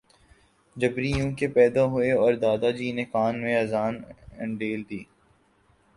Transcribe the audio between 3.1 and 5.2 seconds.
کان میں اذان انڈیل دی